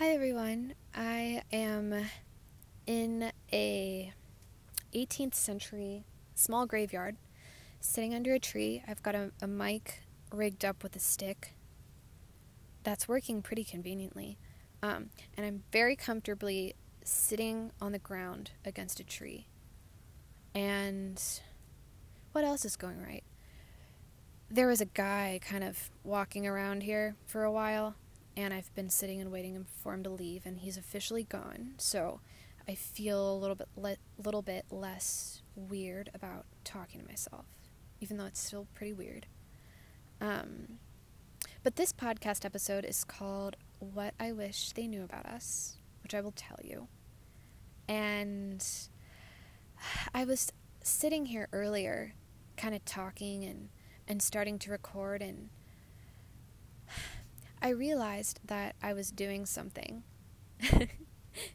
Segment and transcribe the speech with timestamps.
[0.00, 0.72] Hi everyone.
[0.94, 2.06] I am
[2.86, 4.14] in a
[4.94, 7.16] 18th century small graveyard,
[7.80, 8.82] sitting under a tree.
[8.88, 11.52] I've got a, a mic rigged up with a stick
[12.82, 14.38] that's working pretty conveniently.
[14.82, 19.48] Um, and I'm very comfortably sitting on the ground against a tree.
[20.54, 21.22] And
[22.32, 23.24] what else is going right?
[24.50, 27.96] There was a guy kind of walking around here for a while
[28.40, 31.74] and I've been sitting and waiting for him to leave, and he's officially gone.
[31.78, 32.20] So
[32.68, 37.46] I feel a little bit le- little bit less weird about talking to myself,
[38.00, 39.26] even though it's still pretty weird.
[40.20, 40.78] Um,
[41.62, 46.20] but this podcast episode is called "What I Wish They Knew About Us," which I
[46.20, 46.88] will tell you.
[47.88, 48.64] And
[50.14, 52.14] I was sitting here earlier,
[52.56, 53.68] kind of talking and
[54.06, 55.50] and starting to record and
[57.62, 60.02] I realized that I was doing something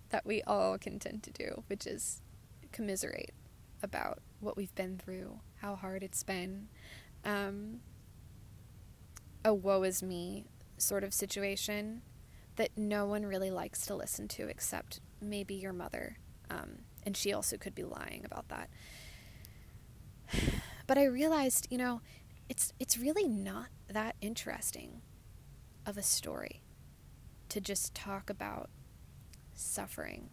[0.09, 2.21] that we all can tend to do, which is
[2.71, 3.33] commiserate
[3.81, 6.67] about what we've been through, how hard it's been,
[7.23, 7.79] um,
[9.43, 10.45] a woe is me
[10.77, 12.01] sort of situation
[12.55, 16.17] that no one really likes to listen to except maybe your mother.
[16.49, 18.69] Um, and she also could be lying about that.
[20.87, 22.01] But I realized, you know,
[22.47, 25.01] it's it's really not that interesting
[25.85, 26.61] of a story
[27.49, 28.69] to just talk about
[29.53, 30.29] suffering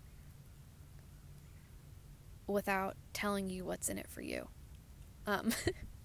[2.46, 4.48] without telling you what's in it for you.
[5.26, 5.52] Um,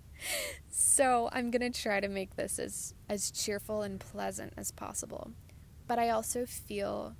[0.69, 5.31] so I'm going to try to make this as, as cheerful and pleasant as possible.
[5.87, 7.15] But I also feel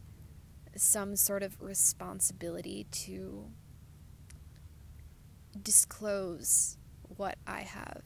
[0.75, 3.48] some sort of responsibility to
[5.61, 6.78] disclose
[7.16, 8.03] what I have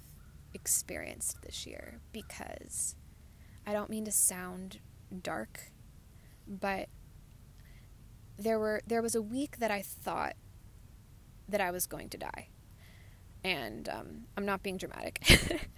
[0.54, 2.96] experienced this year because
[3.66, 4.80] I don't mean to sound
[5.22, 5.72] dark,
[6.48, 6.90] but
[8.38, 10.36] there were there was a week that I thought
[11.48, 12.50] that I was going to die,
[13.44, 15.22] and um, I'm not being dramatic.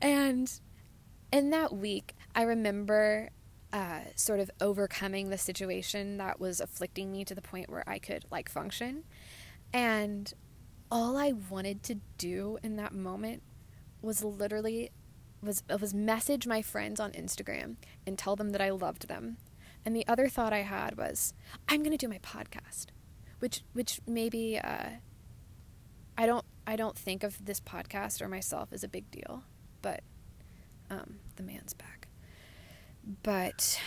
[0.00, 0.52] and
[1.32, 3.30] in that week, I remember
[3.72, 7.98] uh, sort of overcoming the situation that was afflicting me to the point where I
[7.98, 9.04] could like function,
[9.72, 10.32] and
[10.90, 13.42] all I wanted to do in that moment
[14.00, 14.92] was literally
[15.46, 17.76] was was message my friends on Instagram
[18.06, 19.38] and tell them that I loved them.
[19.84, 21.32] And the other thought I had was
[21.68, 22.86] I'm going to do my podcast,
[23.38, 24.90] which which maybe uh,
[26.18, 29.44] I don't I don't think of this podcast or myself as a big deal,
[29.82, 30.00] but
[30.90, 32.08] um, the man's back.
[33.22, 33.80] But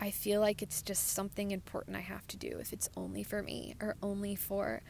[0.00, 3.42] I feel like it's just something important I have to do if it's only for
[3.42, 4.82] me or only for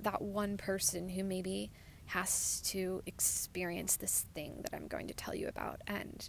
[0.00, 1.70] that one person who maybe
[2.06, 6.28] has to experience this thing that I'm going to tell you about and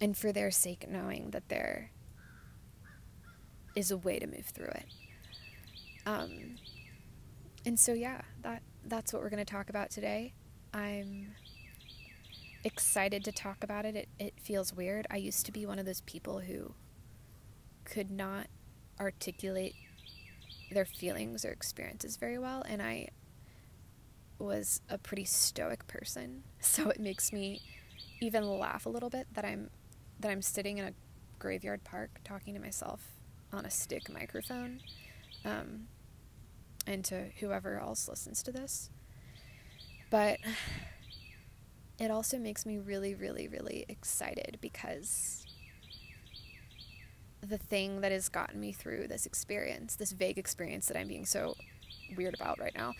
[0.00, 1.90] and for their sake knowing that there
[3.74, 4.86] is a way to move through it.
[6.06, 6.56] Um,
[7.66, 10.34] and so yeah, that that's what we're going to talk about today.
[10.72, 11.34] I'm
[12.64, 13.96] excited to talk about it.
[13.96, 15.06] It it feels weird.
[15.10, 16.74] I used to be one of those people who
[17.84, 18.46] could not
[19.00, 19.74] articulate
[20.70, 23.08] their feelings or experiences very well and I
[24.38, 27.62] was a pretty stoic person, so it makes me
[28.20, 29.70] even laugh a little bit that I'm
[30.20, 30.92] that I'm sitting in a
[31.38, 33.12] graveyard park talking to myself
[33.52, 34.80] on a stick microphone,
[35.44, 35.86] um,
[36.86, 38.90] and to whoever else listens to this.
[40.10, 40.38] But
[41.98, 45.46] it also makes me really, really, really excited because
[47.40, 51.24] the thing that has gotten me through this experience, this vague experience that I'm being
[51.24, 51.54] so
[52.16, 52.92] weird about right now,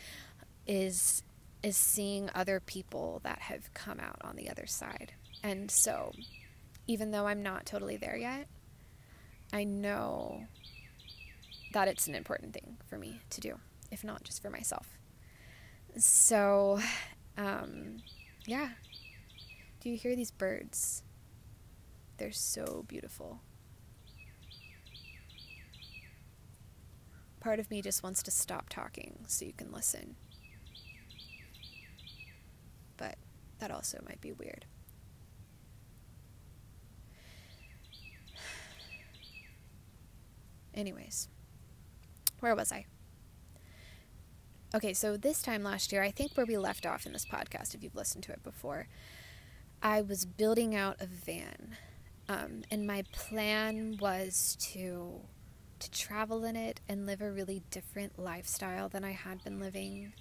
[0.67, 1.23] is
[1.63, 5.13] is seeing other people that have come out on the other side.
[5.43, 6.13] And so,
[6.87, 8.49] even though I'm not totally there yet,
[9.53, 10.45] I know
[11.73, 13.59] that it's an important thing for me to do,
[13.91, 14.99] if not just for myself.
[15.97, 16.81] So,
[17.37, 17.99] um,
[18.47, 18.71] yeah.
[19.81, 21.03] Do you hear these birds?
[22.19, 23.41] They're so beautiful.
[27.41, 30.17] Part of me just wants to stop talking so you can listen.
[32.99, 33.17] but
[33.59, 34.65] that also might be weird.
[40.75, 41.29] Anyways,
[42.41, 42.87] where was I?
[44.75, 47.75] Okay, so this time last year, I think where we left off in this podcast,
[47.75, 48.87] if you've listened to it before,
[49.83, 51.77] I was building out a van.
[52.29, 55.23] Um, and my plan was to
[55.79, 60.13] to travel in it and live a really different lifestyle than I had been living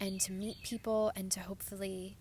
[0.00, 2.16] and to meet people and to hopefully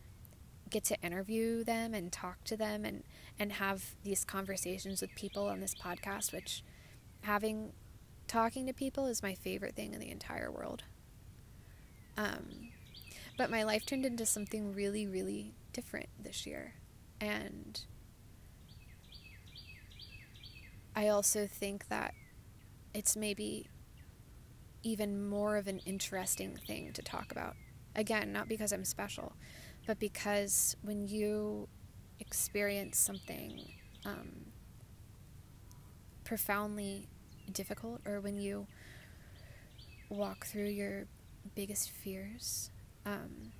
[0.73, 3.03] get to interview them and talk to them and,
[3.39, 6.63] and have these conversations with people on this podcast, which
[7.21, 7.71] having
[8.27, 10.83] talking to people is my favorite thing in the entire world.
[12.17, 12.69] Um,
[13.37, 16.73] but my life turned into something really, really different this year.
[17.21, 17.79] And
[20.95, 22.13] I also think that
[22.93, 23.69] it's maybe
[24.83, 27.55] even more of an interesting thing to talk about.
[27.95, 29.33] Again, not because I'm special,
[29.85, 31.67] but because when you
[32.19, 33.61] experience something
[34.05, 34.45] um,
[36.23, 37.07] profoundly
[37.51, 38.67] difficult, or when you
[40.09, 41.05] walk through your
[41.55, 42.71] biggest fears,
[43.05, 43.51] um,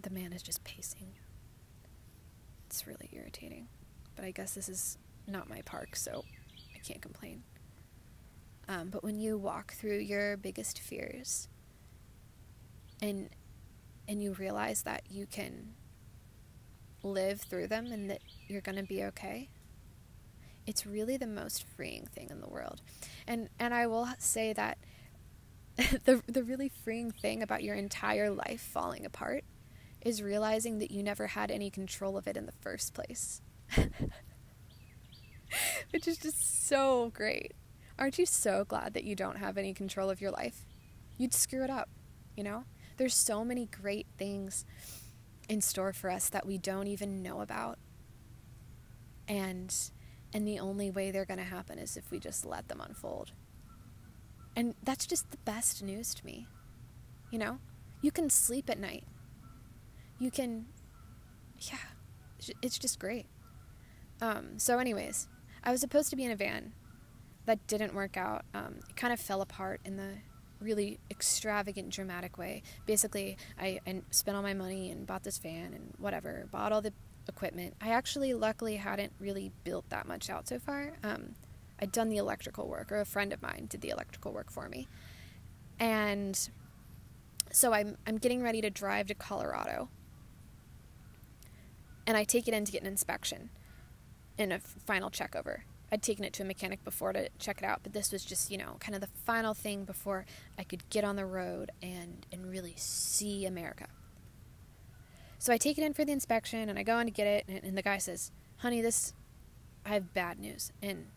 [0.00, 1.12] the man is just pacing.
[2.66, 3.68] It's really irritating.
[4.16, 6.24] But I guess this is not my park, so
[6.74, 7.42] I can't complain.
[8.68, 11.48] Um, but when you walk through your biggest fears
[13.00, 13.28] and
[14.12, 15.72] and you realize that you can
[17.02, 19.48] live through them and that you're going to be okay,
[20.66, 22.82] it's really the most freeing thing in the world.
[23.26, 24.78] And and I will say that
[25.76, 29.44] the the really freeing thing about your entire life falling apart
[30.02, 33.40] is realizing that you never had any control of it in the first place.
[35.90, 37.52] Which is just so great.
[37.98, 40.66] Aren't you so glad that you don't have any control of your life?
[41.16, 41.88] You'd screw it up,
[42.36, 42.64] you know?
[42.96, 44.64] There's so many great things
[45.48, 47.78] in store for us that we don't even know about.
[49.28, 49.74] And
[50.34, 53.32] and the only way they're going to happen is if we just let them unfold.
[54.56, 56.46] And that's just the best news to me.
[57.30, 57.58] You know?
[58.00, 59.04] You can sleep at night.
[60.18, 60.66] You can
[61.58, 61.76] yeah,
[62.60, 63.26] it's just great.
[64.20, 65.28] Um, so anyways,
[65.62, 66.72] I was supposed to be in a van
[67.46, 68.44] that didn't work out.
[68.54, 70.18] Um, it kind of fell apart in the
[70.62, 72.62] really extravagant, dramatic way.
[72.86, 76.80] Basically, I, I spent all my money and bought this van and whatever, bought all
[76.80, 76.92] the
[77.28, 77.74] equipment.
[77.80, 80.92] I actually, luckily, hadn't really built that much out so far.
[81.02, 81.34] Um,
[81.80, 84.68] I'd done the electrical work, or a friend of mine did the electrical work for
[84.68, 84.88] me.
[85.78, 86.38] And
[87.50, 89.88] so I'm, I'm getting ready to drive to Colorado.
[92.06, 93.50] And I take it in to get an inspection
[94.38, 95.64] and a final check over.
[95.92, 98.50] I'd taken it to a mechanic before to check it out, but this was just,
[98.50, 100.24] you know, kind of the final thing before
[100.58, 103.86] I could get on the road and, and really see America.
[105.38, 107.44] So I take it in for the inspection and I go in to get it,
[107.46, 109.12] and, and the guy says, Honey, this,
[109.84, 110.72] I have bad news.
[110.80, 111.08] And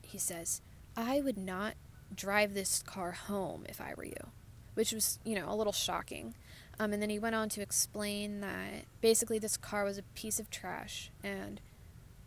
[0.00, 0.62] he says,
[0.96, 1.74] I would not
[2.14, 4.30] drive this car home if I were you,
[4.72, 6.34] which was, you know, a little shocking.
[6.78, 10.40] Um, and then he went on to explain that basically this car was a piece
[10.40, 11.60] of trash and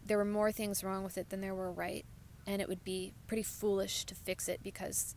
[0.10, 2.04] there were more things wrong with it than there were right,
[2.48, 5.16] and it would be pretty foolish to fix it because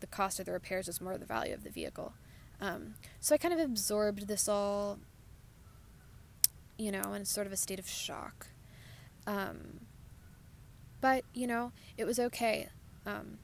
[0.00, 2.14] the cost of the repairs was more the value of the vehicle.
[2.58, 4.98] Um, so I kind of absorbed this all,
[6.78, 8.46] you know, in sort of a state of shock.
[9.26, 9.80] Um,
[11.02, 12.70] but, you know, it was okay.
[13.04, 13.40] Um,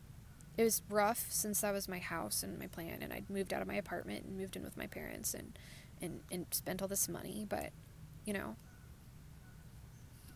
[0.56, 3.60] it was rough since that was my house and my plan, and I'd moved out
[3.60, 5.58] of my apartment and moved in with my parents and,
[6.00, 7.72] and, and spent all this money, but,
[8.25, 8.56] you know,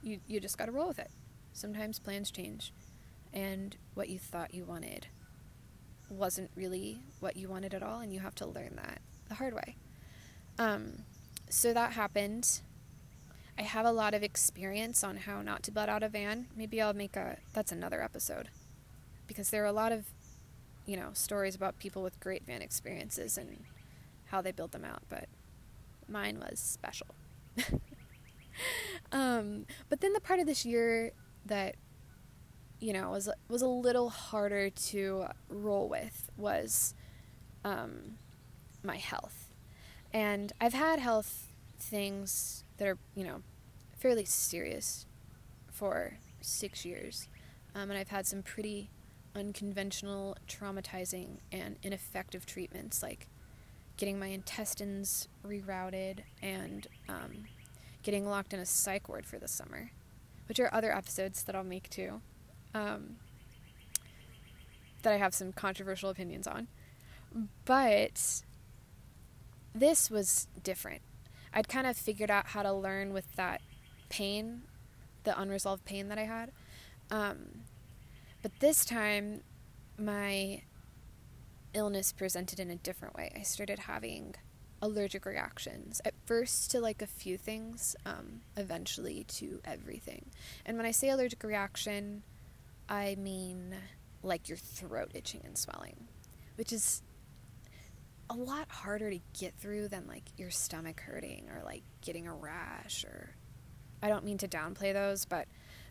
[0.02, 1.10] you, you just got to roll with it.
[1.52, 2.72] Sometimes plans change,
[3.32, 5.08] and what you thought you wanted
[6.08, 9.54] wasn't really what you wanted at all, and you have to learn that the hard
[9.54, 9.76] way.
[10.58, 11.04] Um,
[11.48, 12.60] so that happened.
[13.58, 16.46] I have a lot of experience on how not to butt out a van.
[16.56, 18.48] Maybe I'll make a that's another episode
[19.26, 20.06] because there are a lot of
[20.86, 23.64] you know stories about people with great van experiences and
[24.26, 25.26] how they built them out, but
[26.08, 27.08] mine was special.
[29.12, 31.12] um, but then the part of this year
[31.46, 31.76] that
[32.80, 36.94] you know was was a little harder to roll with was
[37.64, 38.18] um,
[38.82, 39.52] my health,
[40.12, 41.48] and I've had health
[41.78, 43.42] things that are you know
[43.96, 45.06] fairly serious
[45.70, 47.28] for six years,
[47.74, 48.90] um, and I've had some pretty
[49.34, 53.28] unconventional, traumatizing, and ineffective treatments like
[53.96, 57.44] getting my intestines rerouted and um,
[58.02, 59.90] getting locked in a psych ward for the summer,
[60.48, 62.20] which are other episodes that I'll make too,
[62.74, 63.16] um,
[65.02, 66.68] that I have some controversial opinions on.
[67.64, 68.42] But
[69.74, 71.02] this was different.
[71.52, 73.60] I'd kind of figured out how to learn with that
[74.08, 74.62] pain,
[75.24, 76.52] the unresolved pain that I had.
[77.10, 77.62] Um,
[78.42, 79.42] but this time,
[79.98, 80.62] my
[81.74, 83.32] illness presented in a different way.
[83.36, 84.34] I started having
[84.82, 86.00] allergic reactions.
[86.04, 90.26] At first to like a few things, um, eventually to everything.
[90.64, 92.22] And when I say allergic reaction,
[92.88, 93.76] I mean
[94.22, 96.08] like your throat itching and swelling,
[96.56, 97.02] which is
[98.28, 102.34] a lot harder to get through than like your stomach hurting or like getting a
[102.34, 103.30] rash or
[104.02, 105.46] I don't mean to downplay those, but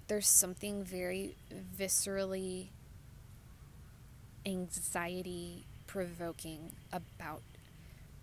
[0.07, 1.35] there's something very
[1.77, 2.69] viscerally
[4.45, 7.41] anxiety provoking about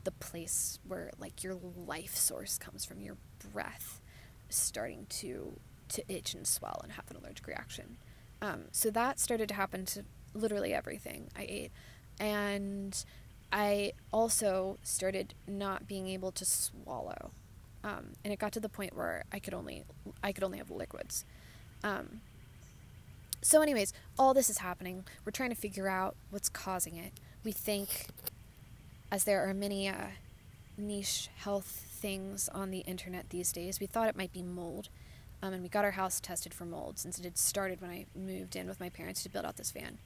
[0.06, 3.16] the place where like your life source comes from your
[3.52, 4.00] breath
[4.48, 5.58] starting to
[5.88, 7.96] to itch and swell and have an allergic reaction
[8.40, 11.72] um, so that started to happen to literally everything i ate
[12.20, 13.04] and
[13.52, 17.32] i also started not being able to swallow
[17.82, 19.84] um, and it got to the point where i could only
[20.22, 21.24] i could only have liquids
[21.82, 22.20] um,
[23.42, 25.04] so, anyways, all this is happening.
[25.24, 27.12] We're trying to figure out what's causing it.
[27.44, 28.06] We think,
[29.10, 30.08] as there are many uh,
[30.76, 34.88] niche health things on the internet these days, we thought it might be mold.
[35.42, 38.06] Um, and we got our house tested for mold since it had started when I
[38.14, 39.98] moved in with my parents to build out this van.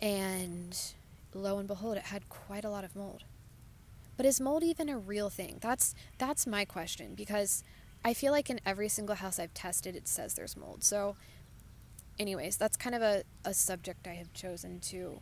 [0.00, 0.76] And
[1.32, 3.22] lo and behold, it had quite a lot of mold.
[4.16, 5.58] But is mold even a real thing?
[5.60, 7.64] That's that's my question because
[8.04, 10.82] I feel like in every single house I've tested, it says there's mold.
[10.82, 11.16] So,
[12.18, 15.20] anyways, that's kind of a, a subject I have chosen to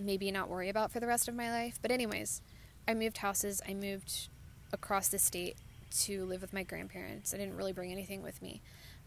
[0.00, 1.78] maybe not worry about for the rest of my life.
[1.80, 2.42] But, anyways,
[2.88, 4.28] I moved houses, I moved
[4.72, 5.56] across the state
[5.90, 7.34] to live with my grandparents.
[7.34, 8.62] I didn't really bring anything with me.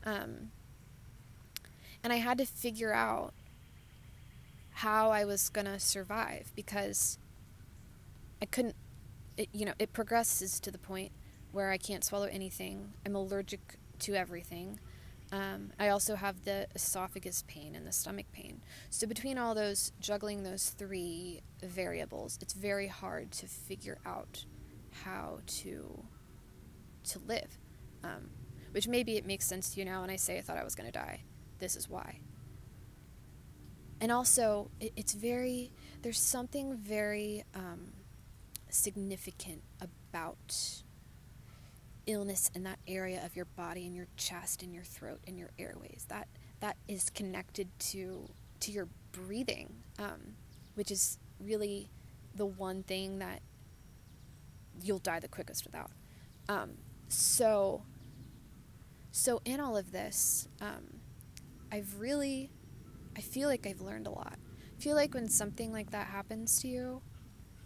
[0.06, 0.52] Um,
[2.04, 3.34] and I had to figure out
[4.72, 7.18] how I was going to survive because
[8.42, 8.76] I couldn't,
[9.38, 11.12] it, you know, it progresses to the point
[11.52, 12.94] where I can't swallow anything.
[13.06, 14.80] I'm allergic to everything.
[15.34, 18.62] Um, I also have the esophagus pain and the stomach pain.
[18.92, 24.46] So, between all those, juggling those three variables, it's very hard to figure out
[25.04, 26.06] how to
[27.06, 27.58] to live.
[28.04, 28.30] Um,
[28.74, 30.76] which maybe it makes sense to you now when I say I thought I was
[30.76, 31.22] going to die.
[31.58, 32.20] This is why.
[34.02, 35.72] And also, it, it's very,
[36.02, 37.94] there's something very um,
[38.70, 40.84] significant about
[42.06, 45.50] illness in that area of your body in your chest in your throat in your
[45.58, 46.28] airways that
[46.60, 48.30] that is connected to
[48.60, 50.36] to your breathing um,
[50.76, 51.90] which is really
[52.36, 53.42] the one thing that
[54.82, 55.92] you'll die the quickest without.
[56.50, 56.72] Um,
[57.08, 57.84] so
[59.12, 61.00] so in all of this um,
[61.72, 62.50] i've really
[63.16, 64.40] i feel like i've learned a lot.
[64.76, 67.02] I feel like when something like that happens to you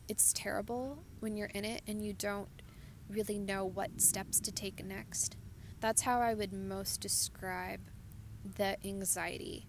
[0.09, 2.49] it's terrible when you're in it and you don't
[3.09, 5.37] really know what steps to take next.
[5.79, 7.81] That's how I would most describe
[8.57, 9.67] the anxiety.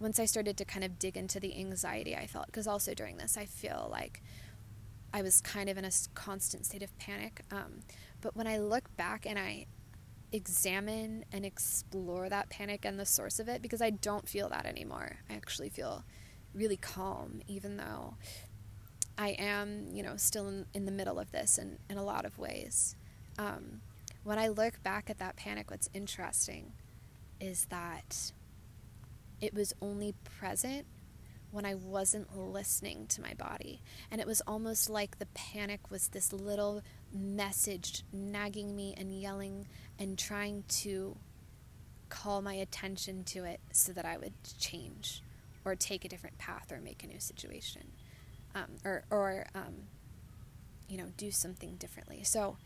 [0.00, 3.16] Once I started to kind of dig into the anxiety I felt, because also during
[3.16, 4.22] this, I feel like
[5.12, 7.42] I was kind of in a constant state of panic.
[7.50, 7.80] Um,
[8.20, 9.66] but when I look back and I
[10.32, 14.66] examine and explore that panic and the source of it, because I don't feel that
[14.66, 16.04] anymore, I actually feel
[16.52, 18.16] really calm, even though
[19.16, 22.24] I am, you know, still in, in the middle of this in, in a lot
[22.24, 22.96] of ways.
[23.38, 23.80] Um,
[24.24, 26.72] when I look back at that panic, what's interesting
[27.40, 28.32] is that
[29.40, 30.86] it was only present
[31.50, 33.80] when I wasn't listening to my body.
[34.10, 39.68] And it was almost like the panic was this little message nagging me and yelling
[39.98, 41.16] and trying to
[42.08, 45.22] call my attention to it so that I would change
[45.64, 47.82] or take a different path or make a new situation
[48.54, 49.74] um, or, or um,
[50.88, 52.22] you know, do something differently.
[52.24, 52.56] So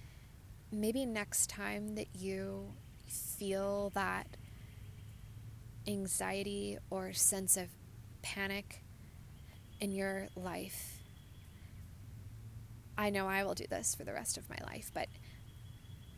[0.70, 2.72] maybe next time that you
[3.06, 4.26] feel that
[5.86, 7.68] anxiety or sense of
[8.22, 8.84] panic
[9.80, 10.98] in your life,
[12.96, 15.08] I know I will do this for the rest of my life, but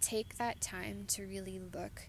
[0.01, 2.03] take that time to really look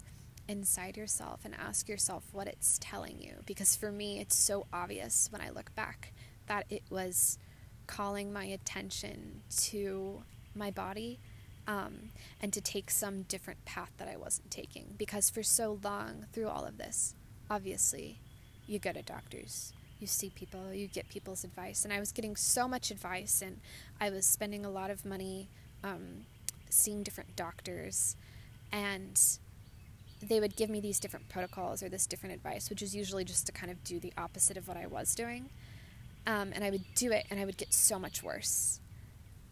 [0.48, 3.36] inside yourself and ask yourself what it's telling you.
[3.46, 6.14] Because for me, it's so obvious when I look back
[6.48, 7.38] that it was
[7.92, 10.24] calling my attention to
[10.56, 11.20] my body
[11.68, 12.10] um,
[12.42, 14.96] and to take some different path that I wasn't taking.
[14.98, 17.16] Because for so long through all of this,
[17.50, 18.20] obviously,
[18.66, 21.84] you go to doctors, you see people, you get people's advice.
[21.84, 23.60] And I was getting so much advice, and
[24.00, 25.50] I was spending a lot of money
[25.84, 26.26] um,
[26.70, 28.16] seeing different doctors.
[28.72, 29.20] And
[30.24, 33.46] they would give me these different protocols or this different advice, which is usually just
[33.48, 35.50] to kind of do the opposite of what I was doing.
[36.28, 38.80] Um, and I would do it, and I would get so much worse,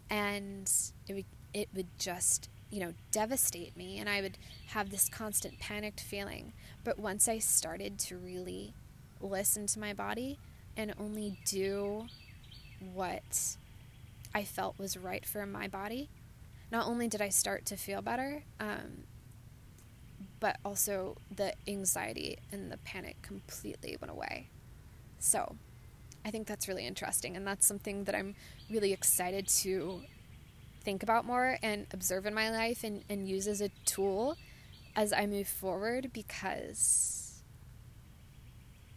[0.10, 0.72] and
[1.08, 5.60] it would it would just you know devastate me, and I would have this constant
[5.60, 6.54] panicked feeling.
[6.84, 8.74] But once I started to really
[9.22, 10.38] listen to my body
[10.78, 12.06] and only do
[12.94, 13.58] what
[14.34, 16.10] I felt was right for my body,
[16.72, 19.04] not only did I start to feel better, um,
[20.40, 24.48] but also the anxiety and the panic completely went away.
[25.18, 25.56] So,
[26.26, 28.36] I think that's really interesting, and that's something that I'm
[28.70, 30.02] really excited to
[30.82, 34.38] think about more and observe in my life and, and use as a tool
[34.96, 37.42] as I move forward because,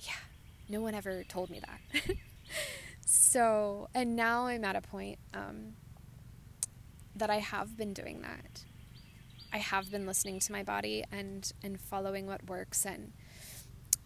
[0.01, 0.13] yeah,
[0.69, 2.17] no one ever told me that.
[3.07, 5.75] so, and now I'm at a point um,
[7.15, 8.65] that I have been doing that.
[9.53, 13.13] I have been listening to my body and, and following what works and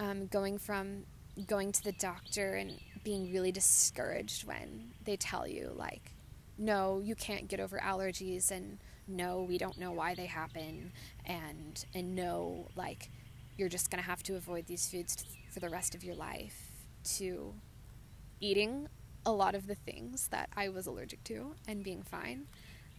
[0.00, 1.04] um, going from
[1.46, 6.10] going to the doctor and being really discouraged when they tell you, like,
[6.58, 10.90] no, you can't get over allergies, and no, we don't know why they happen,
[11.24, 13.08] and and no, like,
[13.56, 16.72] you're just gonna have to avoid these foods for the rest of your life.
[17.18, 17.54] To
[18.40, 18.88] eating
[19.24, 22.48] a lot of the things that I was allergic to and being fine,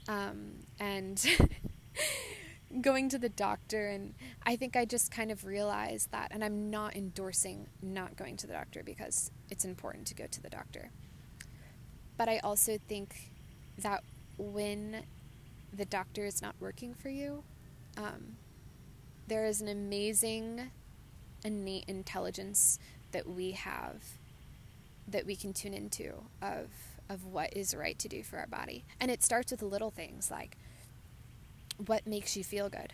[0.07, 1.21] um, and
[2.81, 4.13] going to the doctor and
[4.45, 8.47] I think I just kind of realized that and I'm not endorsing not going to
[8.47, 10.91] the doctor because it's important to go to the doctor.
[12.17, 13.31] But I also think
[13.77, 14.03] that
[14.38, 15.03] when
[15.71, 17.43] the doctor is not working for you,
[17.95, 18.38] um,
[19.27, 20.71] there is an amazing
[21.43, 22.79] innate intelligence
[23.12, 24.03] that we have
[25.07, 26.67] that we can tune into of
[27.09, 28.83] of what is right to do for our body.
[29.00, 30.57] And it starts with little things like
[31.86, 32.93] what makes you feel good.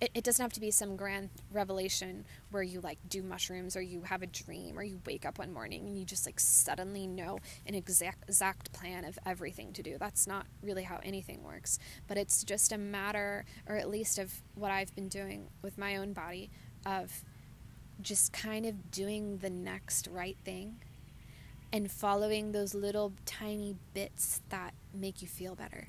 [0.00, 3.80] It, it doesn't have to be some grand revelation where you like do mushrooms or
[3.80, 7.06] you have a dream or you wake up one morning and you just like suddenly
[7.06, 9.96] know an exact exact plan of everything to do.
[9.98, 11.78] That's not really how anything works.
[12.08, 15.96] But it's just a matter, or at least of what I've been doing with my
[15.96, 16.50] own body,
[16.84, 17.24] of
[18.02, 20.76] just kind of doing the next right thing
[21.72, 25.88] and following those little tiny bits that make you feel better.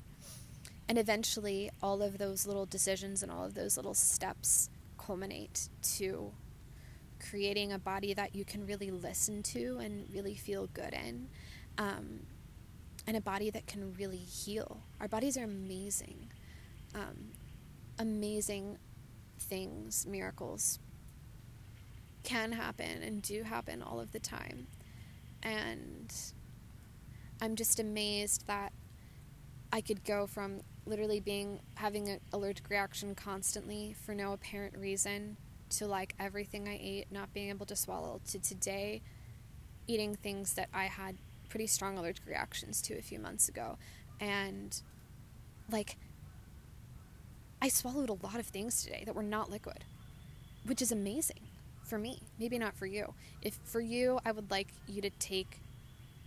[0.88, 6.32] And eventually, all of those little decisions and all of those little steps culminate to
[7.20, 11.28] creating a body that you can really listen to and really feel good in,
[11.76, 12.20] um,
[13.06, 14.80] and a body that can really heal.
[15.00, 16.30] Our bodies are amazing,
[16.94, 17.32] um,
[17.98, 18.78] amazing
[19.38, 20.78] things, miracles
[22.22, 24.66] can happen and do happen all of the time.
[25.42, 26.12] And
[27.40, 28.72] I'm just amazed that
[29.72, 35.36] I could go from literally being having an allergic reaction constantly for no apparent reason
[35.70, 39.02] to like everything I ate not being able to swallow to today
[39.86, 41.16] eating things that I had
[41.48, 43.78] pretty strong allergic reactions to a few months ago.
[44.20, 44.80] And
[45.70, 45.96] like
[47.60, 49.84] I swallowed a lot of things today that were not liquid
[50.68, 51.40] which is amazing
[51.82, 52.20] for me.
[52.38, 53.14] Maybe not for you.
[53.42, 55.60] If for you I would like you to take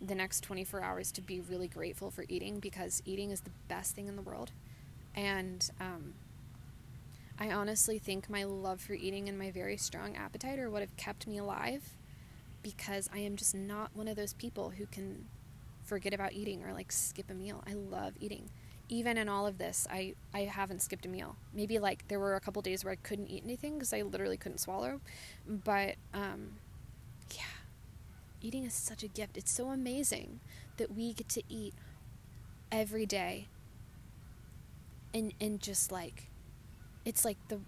[0.01, 3.95] the next 24 hours to be really grateful for eating because eating is the best
[3.95, 4.51] thing in the world.
[5.15, 6.13] And um,
[7.39, 10.95] I honestly think my love for eating and my very strong appetite are what have
[10.97, 11.95] kept me alive
[12.63, 15.25] because I am just not one of those people who can
[15.83, 17.63] forget about eating or like skip a meal.
[17.67, 18.49] I love eating.
[18.89, 21.35] Even in all of this, I, I haven't skipped a meal.
[21.53, 24.37] Maybe like there were a couple days where I couldn't eat anything because I literally
[24.37, 24.99] couldn't swallow.
[25.47, 26.57] But um,
[28.41, 29.37] eating is such a gift.
[29.37, 30.39] It's so amazing
[30.77, 31.73] that we get to eat
[32.71, 33.47] every day
[35.13, 36.29] and and just like
[37.03, 37.59] it's like the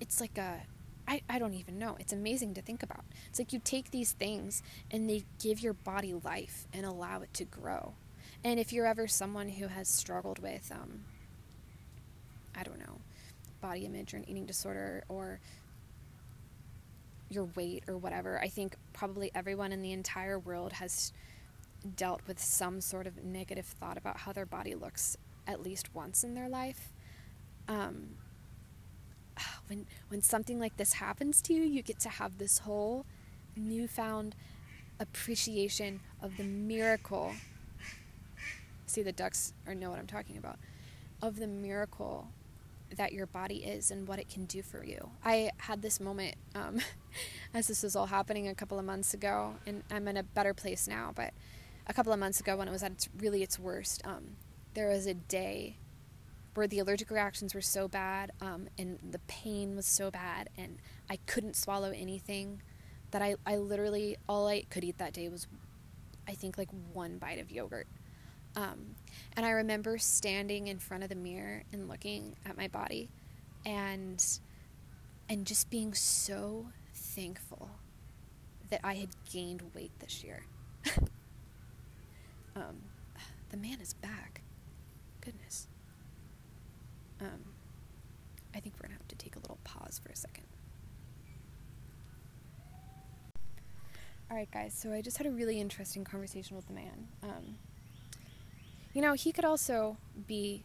[0.00, 0.62] it's like a
[1.08, 1.96] I, I don't even know.
[2.00, 3.04] It's amazing to think about.
[3.28, 7.32] It's like you take these things and they give your body life and allow it
[7.34, 7.94] to grow.
[8.42, 11.04] And if you're ever someone who has struggled with, um,
[12.56, 12.98] I don't know,
[13.60, 15.38] body image or an eating disorder or
[17.28, 18.40] your weight or whatever.
[18.40, 21.12] I think probably everyone in the entire world has
[21.94, 26.24] dealt with some sort of negative thought about how their body looks at least once
[26.24, 26.92] in their life.
[27.68, 28.16] Um,
[29.68, 33.06] when when something like this happens to you, you get to have this whole
[33.56, 34.34] newfound
[34.98, 37.32] appreciation of the miracle.
[38.86, 40.58] See the ducks or know what I'm talking about.
[41.20, 42.28] Of the miracle
[42.94, 45.10] that your body is and what it can do for you.
[45.24, 46.80] I had this moment um,
[47.54, 50.54] as this was all happening a couple of months ago, and I'm in a better
[50.54, 51.12] place now.
[51.14, 51.34] But
[51.86, 54.36] a couple of months ago, when it was at its, really its worst, um,
[54.74, 55.78] there was a day
[56.54, 60.78] where the allergic reactions were so bad um, and the pain was so bad, and
[61.10, 62.62] I couldn't swallow anything
[63.10, 65.46] that I, I literally all I could eat that day was,
[66.28, 67.86] I think, like one bite of yogurt.
[68.54, 68.96] Um,
[69.36, 73.08] and I remember standing in front of the mirror and looking at my body
[73.64, 74.24] and
[75.28, 77.68] and just being so thankful
[78.70, 80.44] that I had gained weight this year.
[82.56, 82.76] um,
[83.50, 84.42] the man is back.
[85.20, 85.66] Goodness.
[87.20, 87.44] Um,
[88.54, 90.44] I think we're going to have to take a little pause for a second.
[94.30, 94.74] All right, guys.
[94.74, 97.08] So I just had a really interesting conversation with the man.
[97.22, 97.56] Um,
[98.96, 100.62] you know, he could also be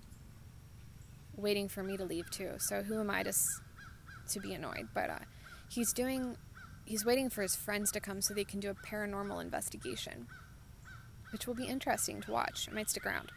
[1.35, 2.53] waiting for me to leave too.
[2.59, 3.33] So who am I to
[4.29, 4.87] to be annoyed?
[4.93, 5.19] But uh,
[5.69, 6.37] he's doing
[6.85, 10.27] he's waiting for his friends to come so they can do a paranormal investigation,
[11.33, 12.69] which will be interesting to watch.
[12.71, 13.33] I might stick around.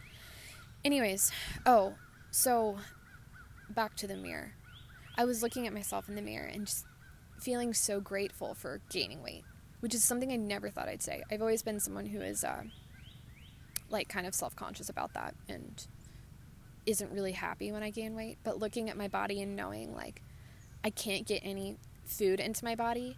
[0.85, 1.29] Anyways,
[1.65, 1.95] oh,
[2.31, 2.77] so
[3.69, 4.53] back to the mirror.
[5.17, 6.85] I was looking at myself in the mirror and just
[7.37, 9.43] feeling so grateful for gaining weight,
[9.81, 11.21] which is something I never thought I'd say.
[11.29, 12.63] I've always been someone who is uh,
[13.89, 15.85] like kind of self conscious about that and
[16.85, 18.37] isn't really happy when I gain weight.
[18.43, 20.21] But looking at my body and knowing like
[20.83, 23.17] I can't get any food into my body,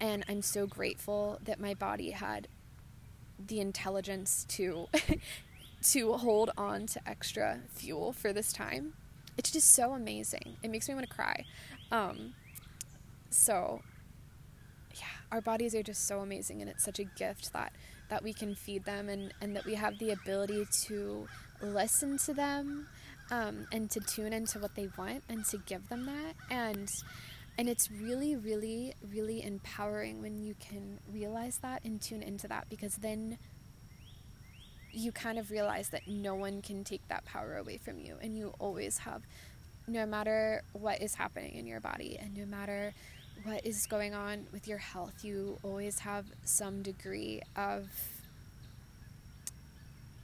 [0.00, 2.48] and I'm so grateful that my body had
[3.44, 4.88] the intelligence to
[5.82, 8.94] to hold on to extra fuel for this time.
[9.36, 10.56] It's just so amazing.
[10.62, 11.44] It makes me want to cry.
[11.90, 12.34] Um,
[13.30, 13.82] so
[15.32, 17.72] our bodies are just so amazing and it's such a gift that
[18.10, 21.26] that we can feed them and, and that we have the ability to
[21.62, 22.86] listen to them
[23.30, 26.34] um, and to tune into what they want and to give them that.
[26.50, 26.90] And
[27.56, 32.68] and it's really really really empowering when you can realize that and tune into that
[32.68, 33.38] because then
[34.90, 38.36] you kind of realize that no one can take that power away from you and
[38.36, 39.22] you always have
[39.86, 42.92] no matter what is happening in your body and no matter
[43.44, 47.88] what is going on with your health, you always have some degree of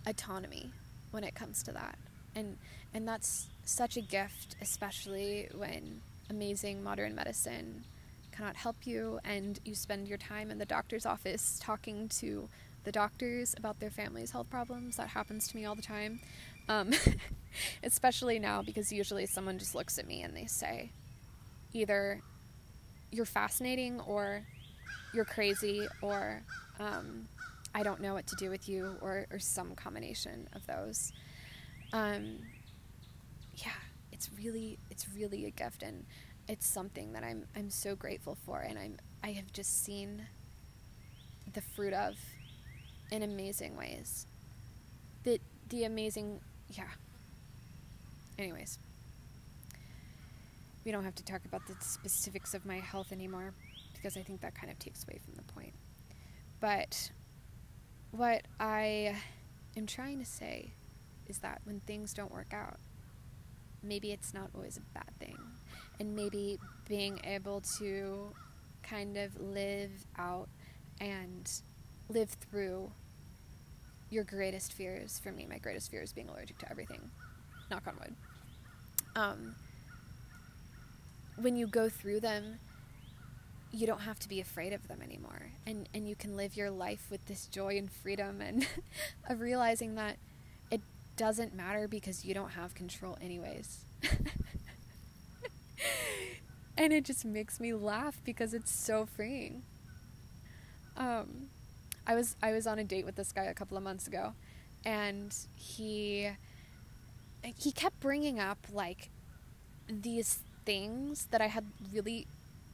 [0.07, 0.71] autonomy
[1.11, 1.99] when it comes to that.
[2.35, 2.57] And
[2.95, 7.85] and that's such a gift, especially when amazing modern medicine
[8.33, 12.49] cannot help you and you spend your time in the doctor's office talking to
[12.85, 14.97] the doctors about their family's health problems.
[14.97, 16.21] That happens to me all the time.
[16.69, 16.93] Um,
[17.83, 20.91] especially now because usually someone just looks at me and they say
[21.73, 22.21] either
[23.11, 24.43] you're fascinating or
[25.15, 26.43] you're crazy or
[26.79, 27.27] um,
[27.75, 31.13] I don't know what to do with you or, or some combination of those.
[31.93, 32.39] Um,
[33.55, 33.73] yeah,
[34.13, 36.05] it's really it's really a gift and
[36.49, 40.27] it's something that I'm I'm so grateful for and I'm I have just seen
[41.53, 42.17] the fruit of
[43.11, 44.27] in amazing ways.
[45.25, 46.41] The the amazing
[46.71, 46.85] yeah.
[48.39, 48.79] Anyways,
[50.89, 53.53] we don't have to talk about the specifics of my health anymore
[53.93, 55.75] because I think that kind of takes away from the point.
[56.61, 57.11] But
[58.11, 59.15] what I
[59.77, 60.73] am trying to say
[61.27, 62.79] is that when things don't work out,
[63.83, 65.37] maybe it's not always a bad thing.
[66.01, 68.33] And maybe being able to
[68.83, 70.49] kind of live out
[71.03, 71.53] and
[72.09, 72.91] live through
[74.09, 75.19] your greatest fears.
[75.19, 77.11] For me, my greatest fear is being allergic to everything.
[77.71, 78.15] Knock on wood.
[79.15, 79.55] Um,
[81.41, 82.59] when you go through them,
[83.71, 85.53] you don't have to be afraid of them anymore.
[85.67, 88.67] And, and you can live your life with this joy and freedom and
[89.29, 90.17] of realizing that
[90.71, 90.81] it
[91.17, 93.85] doesn't matter because you don't have control, anyways.
[96.77, 99.63] and it just makes me laugh because it's so freeing.
[100.97, 101.49] Um,
[102.07, 104.33] I was I was on a date with this guy a couple of months ago,
[104.85, 106.31] and he
[107.57, 109.11] he kept bringing up like
[109.89, 112.27] these things that I had really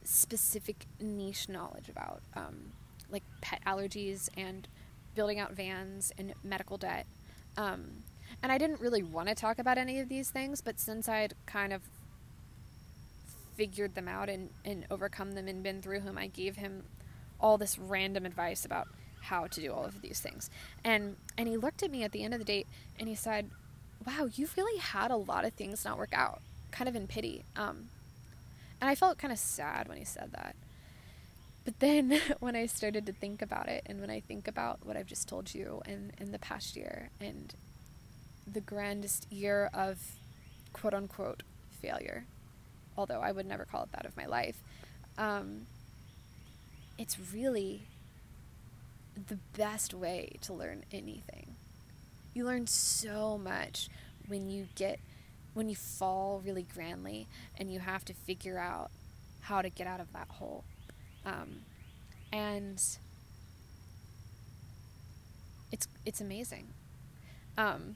[0.03, 2.73] specific niche knowledge about, um,
[3.09, 4.67] like pet allergies and
[5.15, 7.05] building out vans and medical debt.
[7.55, 8.03] Um,
[8.43, 11.35] and I didn't really want to talk about any of these things, but since I'd
[11.45, 11.83] kind of
[13.55, 16.83] figured them out and, and overcome them and been through them, I gave him
[17.39, 18.89] all this random advice about
[19.21, 20.49] how to do all of these things.
[20.83, 22.67] And and he looked at me at the end of the date
[22.99, 23.49] and he said,
[24.05, 26.41] "Wow, you've really had a lot of things not work out."
[26.75, 27.43] Kind of in pity.
[27.55, 27.85] Um,
[28.81, 30.55] and I felt kind of sad when he said that.
[31.63, 34.97] But then when I started to think about it, and when I think about what
[34.97, 37.53] I've just told you in, in the past year, and
[38.51, 39.97] the grandest year of
[40.73, 41.43] quote unquote
[41.81, 42.25] failure,
[42.97, 44.61] although I would never call it that of my life,
[45.17, 45.61] um,
[46.97, 47.83] it's really
[49.27, 51.55] the best way to learn anything.
[52.33, 53.89] You learn so much
[54.27, 54.99] when you get
[55.55, 58.91] when you fall really grandly and you have to figure out
[59.39, 60.65] how to get out of that hole.
[61.25, 61.61] Um,
[62.31, 62.81] and
[65.71, 66.67] it's it's amazing.
[67.57, 67.95] Um,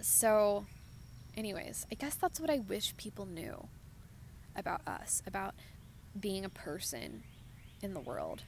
[0.00, 0.64] so,
[1.36, 3.68] anyways, I guess that's what I wish people knew
[4.56, 5.54] about us, about
[6.18, 7.22] being a person
[7.82, 8.44] in the world,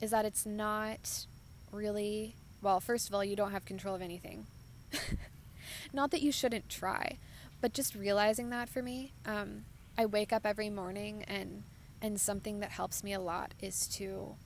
[0.00, 1.26] is that it's not
[1.72, 2.80] really well.
[2.80, 4.46] First of all, you don't have control of anything.
[5.92, 7.16] not that you shouldn't try,
[7.60, 9.64] but just realizing that for me, um,
[9.98, 11.62] I wake up every morning and
[12.02, 14.36] and something that helps me a lot is to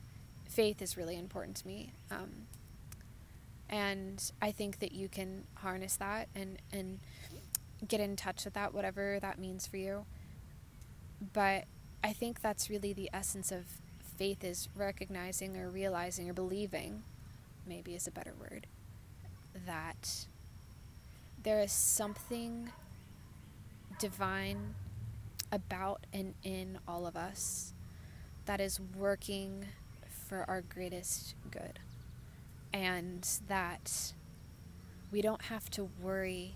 [0.48, 1.92] faith is really important to me.
[2.10, 2.46] Um,
[3.68, 6.98] and I think that you can harness that and, and
[7.86, 10.04] get in touch with that, whatever that means for you.
[11.32, 11.64] But
[12.02, 13.64] I think that's really the essence of
[14.16, 17.02] faith is recognizing or realizing or believing,
[17.66, 18.66] maybe is a better word,
[19.66, 20.26] that
[21.42, 22.70] there is something
[24.00, 24.74] divine
[25.52, 27.74] about and in all of us
[28.46, 29.66] that is working
[30.26, 31.78] for our greatest good.
[32.72, 34.14] And that
[35.12, 36.54] we don't have to worry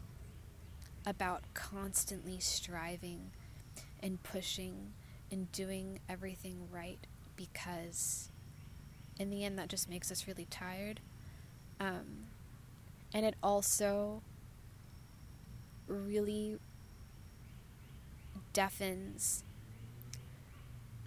[1.07, 3.31] about constantly striving
[4.03, 4.95] and pushing
[5.31, 8.31] and doing everything right because
[9.19, 11.01] in the end that just makes us really tired.
[11.79, 12.27] Um,
[13.13, 14.23] and it also
[15.87, 16.57] really
[18.55, 19.45] deafens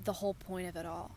[0.04, 1.16] the whole point of it all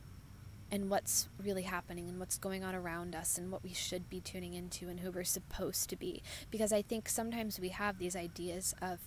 [0.73, 4.21] and what's really happening and what's going on around us and what we should be
[4.21, 6.23] tuning into and who we're supposed to be.
[6.51, 9.01] Because I think sometimes we have these ideas of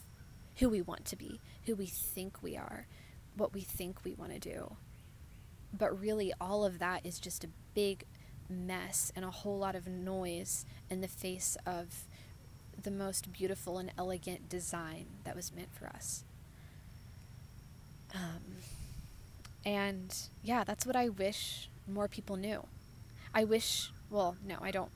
[0.58, 2.86] who we want to be, who we think we are,
[3.36, 4.76] what we think we want to do.
[5.76, 8.04] But really, all of that is just a big
[8.50, 12.06] mess and a whole lot of noise in the face of
[12.82, 16.26] the most beautiful and elegant design that was meant for us.
[18.14, 18.42] Um,
[19.66, 22.66] and yeah, that's what I wish more people knew.
[23.34, 24.92] I wish, well, no, I don't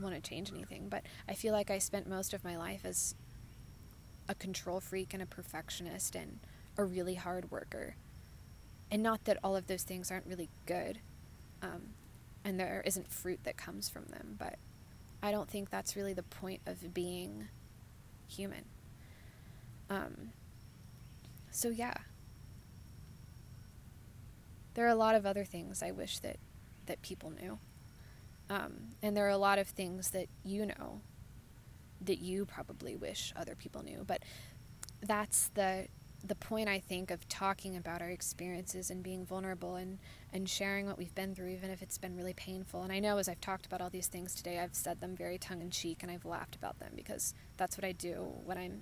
[0.00, 3.14] want to change anything, but I feel like I spent most of my life as
[4.28, 6.38] a control freak and a perfectionist and
[6.76, 7.96] a really hard worker.
[8.90, 10.98] And not that all of those things aren't really good,
[11.62, 11.94] um,
[12.44, 14.56] and there isn't fruit that comes from them, but
[15.22, 17.48] I don't think that's really the point of being
[18.28, 18.64] human.
[19.90, 20.30] Um,
[21.50, 21.94] so, yeah
[24.74, 26.36] there are a lot of other things I wish that,
[26.86, 27.58] that people knew.
[28.50, 31.00] Um, and there are a lot of things that you know
[32.00, 34.04] that you probably wish other people knew.
[34.06, 34.22] But
[35.00, 35.88] that's the
[36.26, 39.98] the point I think of talking about our experiences and being vulnerable and,
[40.32, 42.82] and sharing what we've been through, even if it's been really painful.
[42.82, 45.36] And I know as I've talked about all these things today, I've said them very
[45.36, 48.80] tongue in cheek and I've laughed about them because that's what I do when I'm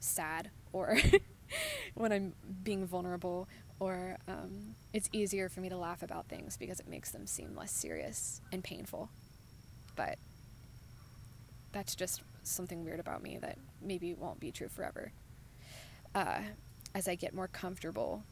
[0.00, 0.98] sad or
[1.94, 2.32] when I'm
[2.64, 3.48] being vulnerable
[3.80, 7.56] or um, it's easier for me to laugh about things because it makes them seem
[7.56, 9.08] less serious and painful.
[9.96, 10.18] But
[11.72, 15.12] that's just something weird about me that maybe won't be true forever.
[16.14, 16.42] Uh,
[16.94, 18.22] as I get more comfortable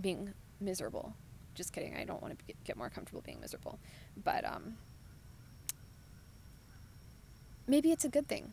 [0.00, 1.14] being miserable.
[1.54, 3.78] Just kidding, I don't want to get more comfortable being miserable.
[4.22, 4.76] But um,
[7.66, 8.52] maybe it's a good thing.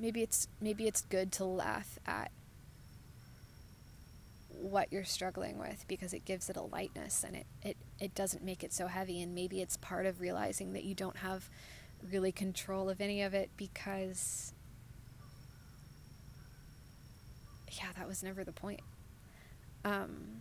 [0.00, 2.32] Maybe it's maybe it's good to laugh at
[4.60, 8.42] what you're struggling with because it gives it a lightness and it, it, it doesn't
[8.42, 9.22] make it so heavy.
[9.22, 11.48] And maybe it's part of realizing that you don't have
[12.10, 14.52] really control of any of it because,
[17.72, 18.80] yeah, that was never the point.
[19.84, 20.40] Um,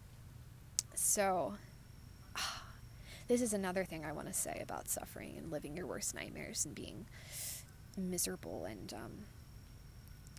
[0.95, 1.55] so,
[3.27, 6.65] this is another thing I want to say about suffering and living your worst nightmares
[6.65, 7.05] and being
[7.97, 9.11] miserable and um,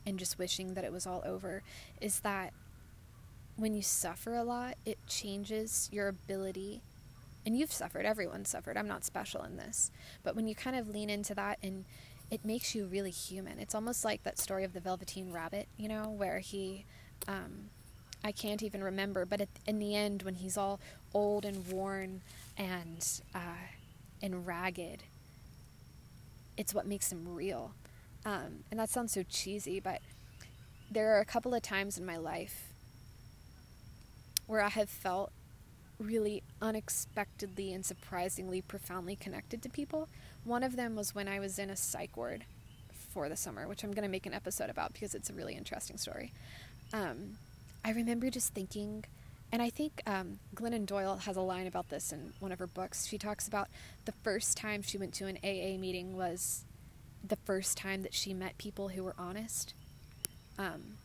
[0.07, 1.63] and just wishing that it was all over
[2.01, 2.53] is that
[3.57, 6.81] when you suffer a lot, it changes your ability.
[7.47, 8.77] And you've suffered, everyone's suffered.
[8.77, 9.91] I'm not special in this.
[10.23, 11.85] But when you kind of lean into that and
[12.31, 13.59] it makes you really human.
[13.59, 16.85] It's almost like that story of the Velveteen Rabbit, you know, where he,
[17.29, 17.71] um,
[18.25, 20.81] I can't even remember, but at, in the end, when he's all
[21.13, 22.23] old and worn
[22.57, 23.69] and uh,
[24.23, 25.03] and ragged,
[26.57, 27.73] it's what makes him real.
[28.25, 30.01] Um, and that sounds so cheesy, but
[30.91, 32.74] there are a couple of times in my life
[34.47, 35.33] where I have felt
[35.99, 40.09] really unexpectedly and surprisingly profoundly connected to people.
[40.45, 42.45] One of them was when I was in a psych ward
[43.13, 45.55] for the summer, which I'm going to make an episode about because it's a really
[45.55, 46.33] interesting story.
[46.93, 47.39] Um,
[47.85, 49.05] I remember just thinking,
[49.53, 52.67] and I think um, Glennon Doyle has a line about this in one of her
[52.67, 53.07] books.
[53.07, 53.69] She talks about
[54.05, 56.65] the first time she went to an AA meeting was
[57.27, 59.75] the first time that she met people who were honest.
[60.59, 60.99] Um,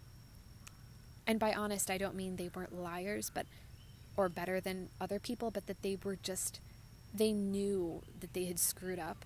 [1.30, 3.46] and by honest, I don't mean they weren't liars, but
[4.18, 6.60] or better than other people, but that they were just
[7.14, 9.26] they knew that they had screwed up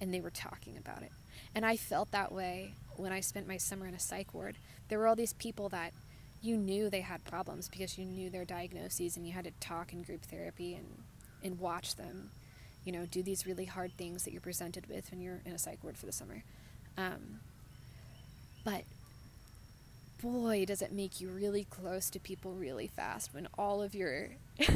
[0.00, 1.12] and they were talking about it.
[1.54, 4.56] And I felt that way when I spent my summer in a psych ward.
[4.88, 5.92] There were all these people that
[6.40, 9.92] you knew they had problems because you knew their diagnoses and you had to talk
[9.92, 10.86] in group therapy and
[11.42, 12.30] and watch them,
[12.86, 15.58] you know, do these really hard things that you're presented with when you're in a
[15.58, 16.42] psych ward for the summer.
[16.96, 17.40] Um,
[18.64, 18.84] but
[20.24, 24.30] boy, does it make you really close to people really fast when all of your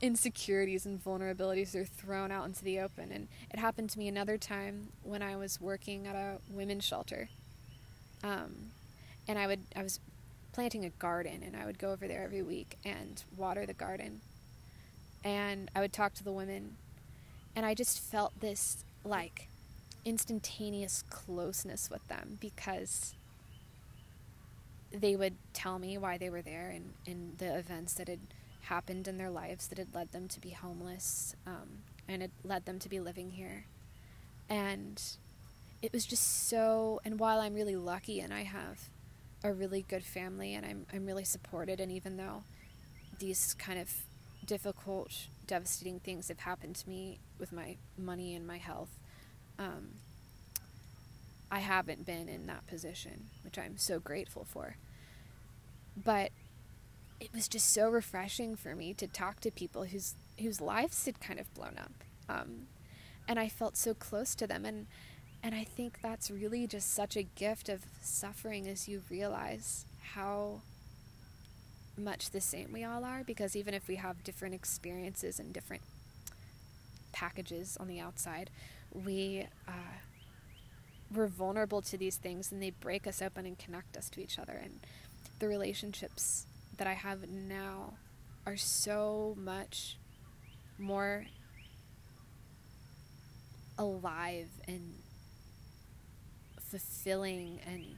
[0.00, 3.10] insecurities and vulnerabilities are thrown out into the open.
[3.12, 7.28] And it happened to me another time when I was working at a women's shelter.
[8.22, 8.70] Um,
[9.26, 9.98] and I would I was
[10.52, 14.20] planting a garden, and I would go over there every week and water the garden.
[15.24, 16.76] And I would talk to the women,
[17.54, 19.48] and I just felt this like
[20.04, 23.14] instantaneous closeness with them because
[24.92, 28.20] they would tell me why they were there and, and the events that had
[28.62, 32.66] happened in their lives that had led them to be homeless um, and had led
[32.66, 33.64] them to be living here.
[34.48, 35.00] And
[35.82, 38.88] it was just so, and while I'm really lucky and I have
[39.42, 42.42] a really good family and I'm, I'm really supported, and even though
[43.18, 43.92] these kind of
[44.44, 48.90] difficult, devastating things have happened to me with my money and my health,
[49.58, 49.90] um,
[51.50, 54.76] I haven't been in that position, which I'm so grateful for.
[55.96, 56.30] But
[57.20, 61.20] it was just so refreshing for me to talk to people whose whose lives had
[61.20, 61.92] kind of blown up,
[62.28, 62.66] um,
[63.28, 64.64] and I felt so close to them.
[64.64, 64.86] and
[65.42, 69.84] And I think that's really just such a gift of suffering, as you realize
[70.14, 70.60] how
[71.96, 73.22] much the same we all are.
[73.24, 75.82] Because even if we have different experiences and different
[77.12, 78.50] packages on the outside,
[78.92, 79.72] we uh,
[81.14, 84.38] we're vulnerable to these things, and they break us open and connect us to each
[84.38, 84.60] other.
[84.62, 84.80] And
[85.38, 86.46] the relationships
[86.76, 87.94] that I have now
[88.46, 89.98] are so much
[90.78, 91.26] more
[93.78, 94.94] alive and
[96.70, 97.96] fulfilling and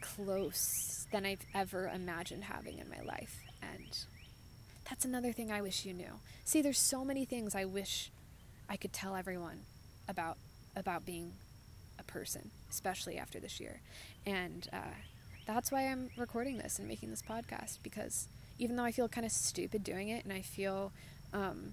[0.00, 3.40] close than I've ever imagined having in my life.
[3.62, 3.98] And
[4.88, 6.20] that's another thing I wish you knew.
[6.44, 8.10] See, there's so many things I wish
[8.68, 9.60] I could tell everyone
[10.08, 10.38] about
[10.74, 11.32] about being
[12.12, 13.80] person, especially after this year.
[14.26, 14.94] And uh,
[15.46, 19.24] that's why I'm recording this and making this podcast because even though I feel kind
[19.24, 20.92] of stupid doing it and I feel
[21.32, 21.72] um,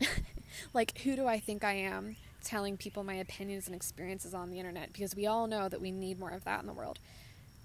[0.74, 4.58] like, who do I think I am telling people my opinions and experiences on the
[4.58, 4.92] internet?
[4.92, 6.98] Because we all know that we need more of that in the world.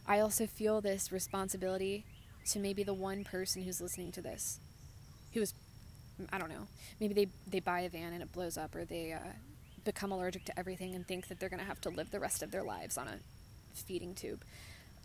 [0.08, 2.06] I also feel this responsibility
[2.52, 4.60] to maybe the one person who's listening to this,
[5.34, 5.54] who is,
[6.32, 6.68] I don't know,
[7.00, 9.20] maybe they, they buy a van and it blows up, or they uh,
[9.86, 12.44] become allergic to everything and think that they're going to have to live the rest
[12.44, 13.18] of their lives on a
[13.74, 14.44] feeding tube.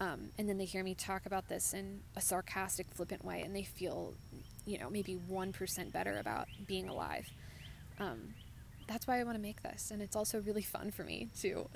[0.01, 3.55] Um, and then they hear me talk about this in a sarcastic, flippant way, and
[3.55, 4.15] they feel,
[4.65, 7.29] you know, maybe 1% better about being alive.
[7.99, 8.35] Um,
[8.89, 9.91] that's why I want to make this.
[9.91, 11.69] And it's also really fun for me to,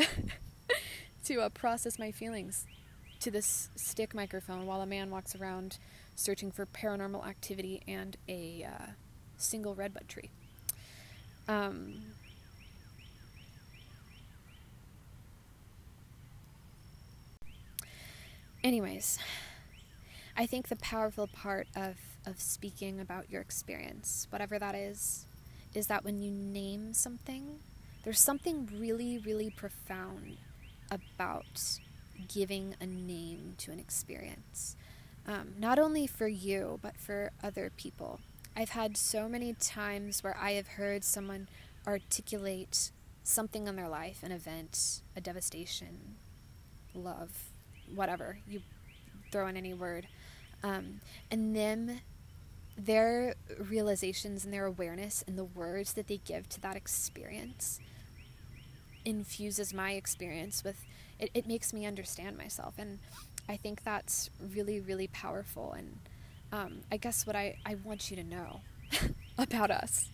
[1.27, 2.65] to uh, process my feelings
[3.21, 5.79] to this stick microphone while a man walks around
[6.17, 8.87] searching for paranormal activity and a uh,
[9.37, 10.31] single redbud tree.
[11.47, 12.03] Um,
[18.65, 19.19] anyways,
[20.37, 21.97] I think the powerful part of,
[22.27, 25.27] of speaking about your experience, whatever that is,
[25.75, 27.61] is that when you name something,
[28.03, 30.39] there's something really, really profound
[30.91, 31.79] about
[32.29, 34.77] giving a name to an experience.
[35.27, 38.21] Um, not only for you, but for other people.
[38.57, 41.49] I've had so many times where I have heard someone
[41.87, 42.91] articulate
[43.25, 46.17] something in their life, an event, a devastation,
[46.95, 47.51] love,
[47.95, 48.63] whatever you
[49.31, 50.07] throw in any word,
[50.63, 52.01] um, and them
[52.77, 57.79] their realizations and their awareness and the words that they give to that experience
[59.05, 60.85] infuses my experience with
[61.21, 62.75] it, it makes me understand myself.
[62.79, 62.99] And
[63.49, 65.73] i think that's really really powerful.
[65.77, 65.99] And
[66.53, 68.61] um, i guess what I, I want you to know
[69.39, 70.09] about us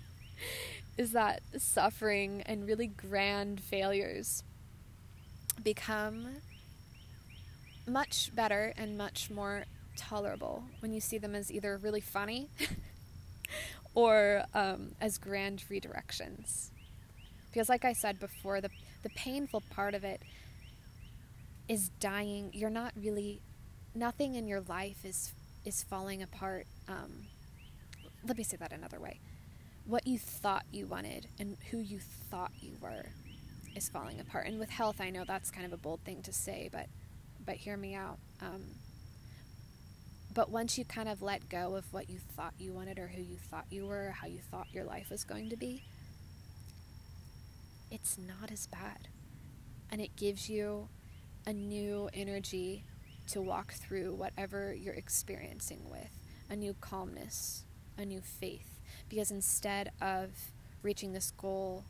[0.99, 4.43] is that suffering and really grand failures
[5.63, 6.29] become
[7.93, 9.65] much better and much more
[9.97, 12.49] tolerable when you see them as either really funny
[13.95, 16.71] or um, as grand redirections.
[17.51, 18.71] Because, like I said before, the,
[19.03, 20.23] the painful part of it
[21.69, 22.51] is dying.
[22.53, 23.41] You're not really,
[23.95, 25.33] nothing in your life is,
[25.65, 26.67] is falling apart.
[26.89, 27.27] Um,
[28.27, 29.19] let me say that another way.
[29.87, 33.07] What you thought you wanted and who you thought you were
[33.75, 34.47] is falling apart.
[34.47, 36.87] And with health, I know that's kind of a bold thing to say, but
[37.51, 38.17] but hear me out.
[38.41, 38.63] Um,
[40.33, 43.21] but once you kind of let go of what you thought you wanted or who
[43.21, 45.83] you thought you were, or how you thought your life was going to be,
[47.91, 49.09] it's not as bad.
[49.91, 50.91] And it gives you
[51.45, 52.85] a new energy
[53.33, 56.13] to walk through whatever you're experiencing with
[56.49, 57.65] a new calmness,
[57.99, 58.79] a new faith.
[59.09, 60.31] Because instead of
[60.85, 61.83] reaching this goal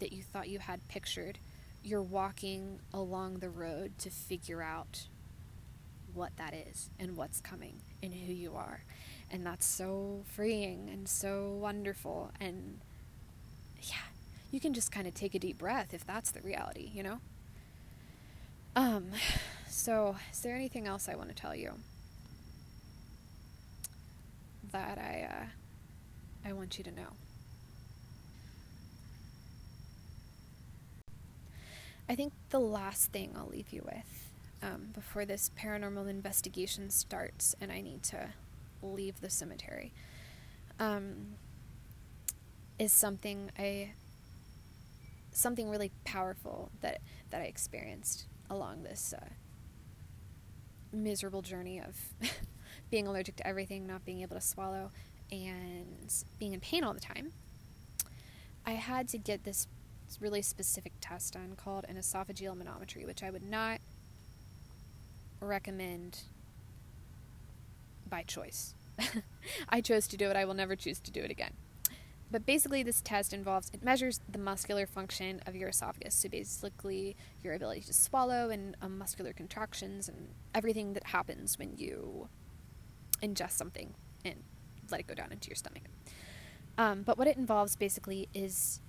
[0.00, 1.38] that you thought you had pictured,
[1.84, 5.06] you're walking along the road to figure out
[6.14, 8.84] what that is and what's coming and who you are.
[9.30, 12.32] And that's so freeing and so wonderful.
[12.40, 12.80] And
[13.82, 13.96] yeah,
[14.50, 17.20] you can just kind of take a deep breath if that's the reality, you know?
[18.76, 19.10] Um,
[19.68, 21.74] so is there anything else I want to tell you
[24.72, 27.08] that I uh, I want you to know?
[32.08, 34.30] I think the last thing I'll leave you with
[34.62, 38.30] um, before this paranormal investigation starts and I need to
[38.82, 39.92] leave the cemetery
[40.78, 41.34] um,
[42.78, 43.92] is something I
[45.32, 47.00] something really powerful that
[47.30, 49.24] that I experienced along this uh,
[50.92, 51.96] miserable journey of
[52.90, 54.90] being allergic to everything, not being able to swallow,
[55.30, 57.32] and being in pain all the time.
[58.66, 59.66] I had to get this
[60.20, 63.80] really specific test done called an esophageal manometry, which I would not
[65.40, 66.20] recommend
[68.08, 68.74] by choice.
[69.68, 70.36] I chose to do it.
[70.36, 71.52] I will never choose to do it again.
[72.30, 76.14] But basically, this test involves it measures the muscular function of your esophagus.
[76.14, 81.76] So basically, your ability to swallow and um, muscular contractions and everything that happens when
[81.76, 82.28] you
[83.22, 83.94] ingest something
[84.24, 84.42] and
[84.90, 85.82] let it go down into your stomach.
[86.76, 88.80] Um, but what it involves basically is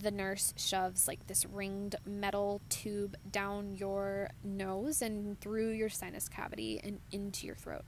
[0.00, 6.28] the nurse shoves like this ringed metal tube down your nose and through your sinus
[6.28, 7.84] cavity and into your throat.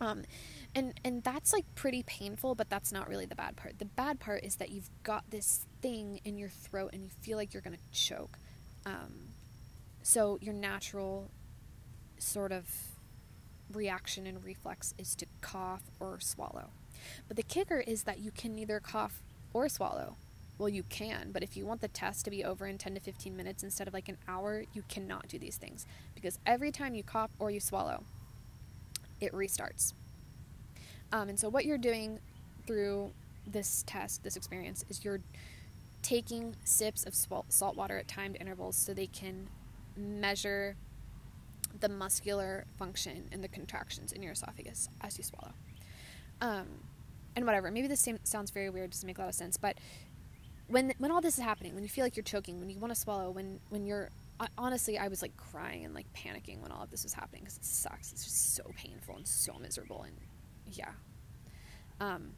[0.00, 0.22] Um,
[0.74, 3.78] and and that's like pretty painful, but that's not really the bad part.
[3.78, 7.36] The bad part is that you've got this thing in your throat and you feel
[7.36, 8.38] like you're gonna choke.
[8.84, 9.28] Um,
[10.02, 11.30] so your natural
[12.18, 12.66] sort of
[13.72, 16.70] reaction and reflex is to cough or swallow.
[17.28, 19.22] But the kicker is that you can neither cough
[19.52, 20.16] or swallow.
[20.62, 23.00] Well, you can, but if you want the test to be over in 10 to
[23.00, 26.94] 15 minutes instead of like an hour, you cannot do these things because every time
[26.94, 28.04] you cough or you swallow,
[29.20, 29.92] it restarts.
[31.12, 32.20] Um, and so, what you're doing
[32.64, 33.10] through
[33.44, 35.18] this test, this experience, is you're
[36.00, 37.14] taking sips of
[37.48, 39.48] salt water at timed intervals so they can
[39.96, 40.76] measure
[41.80, 45.54] the muscular function and the contractions in your esophagus as you swallow.
[46.40, 46.68] Um,
[47.34, 49.76] and whatever, maybe this sounds very weird, doesn't make a lot of sense, but
[50.72, 52.92] when when all this is happening, when you feel like you're choking, when you want
[52.94, 54.08] to swallow, when when you're
[54.56, 57.58] honestly, I was like crying and like panicking when all of this was happening because
[57.58, 58.12] it sucks.
[58.12, 60.16] It's just so painful and so miserable, and
[60.72, 60.92] yeah,
[62.00, 62.32] um,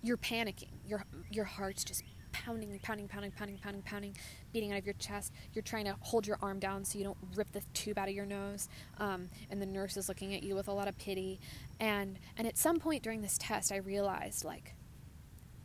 [0.00, 0.70] you're panicking.
[0.86, 4.16] Your your heart's just pounding, pounding, pounding, pounding, pounding, pounding,
[4.52, 5.32] beating out of your chest.
[5.52, 8.14] You're trying to hold your arm down so you don't rip the tube out of
[8.14, 8.68] your nose.
[8.98, 11.40] Um, and the nurse is looking at you with a lot of pity.
[11.80, 14.74] And and at some point during this test, I realized like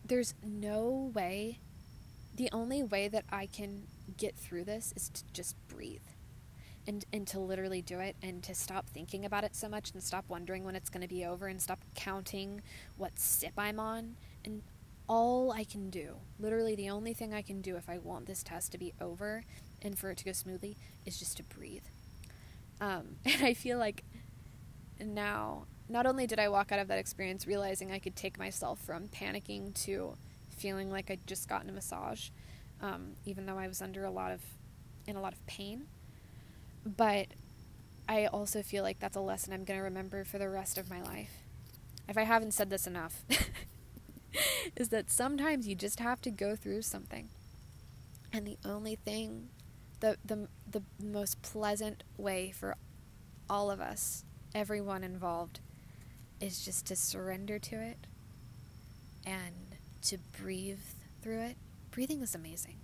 [0.08, 1.60] there's no way,
[2.36, 3.84] the only way that I can
[4.18, 6.02] get through this is to just breathe.
[6.90, 10.02] And, and to literally do it and to stop thinking about it so much and
[10.02, 12.62] stop wondering when it's going to be over and stop counting
[12.96, 14.16] what sip I'm on.
[14.46, 14.62] And
[15.10, 18.42] all I can do, literally the only thing I can do if I want this
[18.42, 19.44] test to be over
[19.82, 21.84] and for it to go smoothly, is just to breathe.
[22.80, 24.06] Um, and I feel like
[25.00, 28.80] now not only did I walk out of that experience realizing I could take myself
[28.80, 30.16] from panicking to
[30.58, 32.30] feeling like I'd just gotten a massage,
[32.82, 34.42] um, even though I was under a lot of
[35.06, 35.88] in a lot of pain,
[36.86, 37.28] but
[38.10, 40.90] I also feel like that's a lesson I'm going to remember for the rest of
[40.90, 41.32] my life.
[42.08, 43.24] If I haven't said this enough,
[44.76, 47.30] is that sometimes you just have to go through something.
[48.32, 49.50] And the only thing,
[50.00, 52.76] the, the, the most pleasant way for
[53.50, 54.24] all of us,
[54.56, 55.60] everyone involved,
[56.40, 57.98] is just to surrender to it
[59.26, 60.80] and to breathe
[61.22, 61.58] through it.
[61.92, 62.78] Breathing is amazing.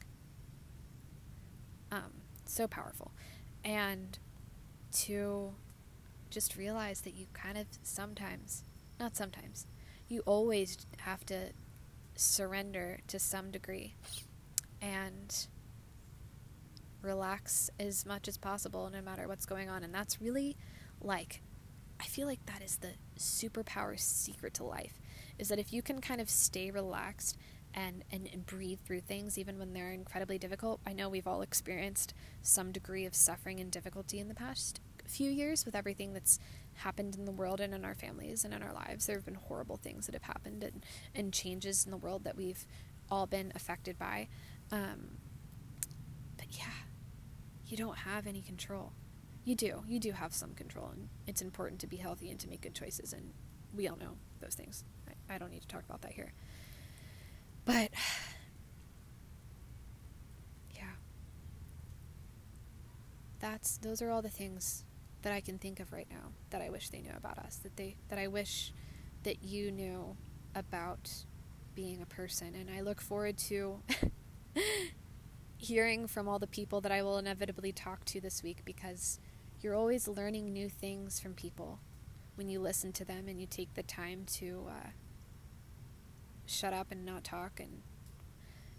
[1.92, 3.12] Um, so powerful.
[3.64, 4.18] And
[4.94, 5.54] to
[6.30, 8.64] just realize that you kind of sometimes,
[9.00, 9.68] not sometimes,
[10.08, 11.52] you always have to
[12.16, 13.96] surrender to some degree
[14.82, 15.48] and
[17.02, 19.84] relax as much as possible no matter what's going on.
[19.84, 20.58] And that's really
[21.02, 21.42] like
[22.04, 25.00] I feel like that is the superpower secret to life
[25.40, 27.38] is that if you can kind of stay relaxed
[27.74, 30.80] and, and, and breathe through things even when they're incredibly difficult.
[30.86, 35.30] I know we've all experienced some degree of suffering and difficulty in the past few
[35.30, 36.40] years with everything that's
[36.76, 39.06] happened in the world and in our families and in our lives.
[39.06, 40.86] There have been horrible things that have happened and,
[41.16, 42.66] and changes in the world that we've
[43.10, 44.28] all been affected by.
[44.72, 45.18] Um,
[46.38, 46.86] but yeah,
[47.66, 48.94] you don't have any control
[49.46, 49.84] you do.
[49.88, 52.76] You do have some control, and it's important to be healthy and to make good
[52.76, 53.34] choices, and
[53.76, 54.84] we all know those things.
[55.08, 56.34] I, I don't need to talk about that here.
[57.66, 57.90] But,
[60.76, 60.84] yeah.
[63.40, 64.86] That's, those are all the things
[65.24, 67.76] that I can think of right now that I wish they knew about us, that
[67.78, 68.72] they that I wish
[69.24, 70.16] that you knew
[70.54, 71.10] about
[71.74, 73.80] being a person and I look forward to
[75.58, 79.20] hearing from all the people that I will inevitably talk to this week because
[79.64, 81.80] you're always learning new things from people
[82.36, 84.90] when you listen to them and you take the time to uh,
[86.46, 87.82] shut up and not talk and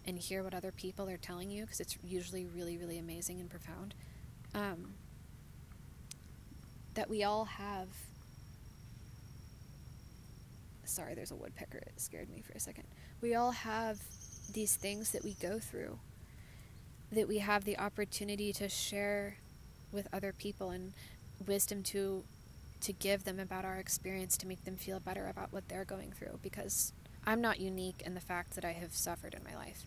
[0.07, 3.49] and hear what other people are telling you because it's usually really really amazing and
[3.49, 3.95] profound.
[4.55, 4.95] Um,
[6.95, 7.89] that we all have
[10.85, 11.79] sorry there's a woodpecker.
[11.79, 12.85] It scared me for a second.
[13.23, 14.01] We all have
[14.53, 15.99] these things that we go through
[17.11, 19.37] that we have the opportunity to share
[19.95, 20.93] with other people and
[21.47, 22.25] wisdom to
[22.81, 26.13] to give them about our experience to make them feel better about what they're going
[26.13, 26.93] through because
[27.27, 29.85] I'm not unique in the fact that I have suffered in my life.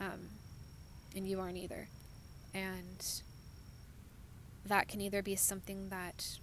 [0.00, 0.28] Um,
[1.16, 1.88] and you aren't either.
[2.54, 3.04] And
[4.64, 6.38] that can either be something that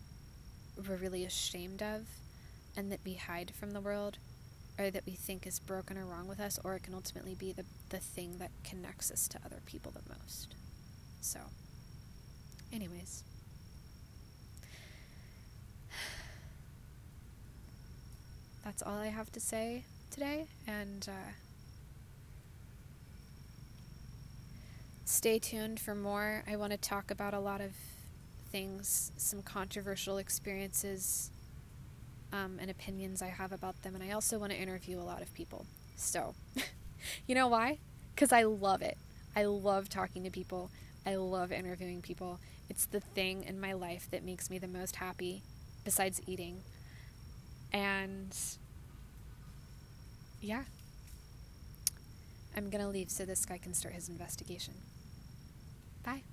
[0.76, 2.06] we're really ashamed of
[2.76, 4.18] and that we hide from the world
[4.78, 7.52] or that we think is broken or wrong with us, or it can ultimately be
[7.52, 10.56] the, the thing that connects us to other people the most.
[11.20, 11.40] So,
[12.74, 13.24] anyways.
[18.64, 21.32] That's all I have to say today, and uh,
[25.06, 26.44] stay tuned for more.
[26.50, 27.72] I want to talk about a lot of
[28.52, 31.32] things, some controversial experiences
[32.34, 35.22] um, and opinions I have about them, and I also want to interview a lot
[35.22, 35.66] of people.
[35.96, 36.36] So,
[37.28, 37.80] you know why?
[38.14, 38.98] Because I love it.
[39.36, 40.70] I love talking to people.
[41.06, 42.40] I love interviewing people.
[42.70, 45.44] It's the thing in my life that makes me the most happy,
[45.84, 46.62] besides eating.
[47.72, 48.36] And
[50.42, 50.64] yeah,
[52.56, 54.74] I'm gonna leave so this guy can start his investigation.
[56.04, 56.24] Bye.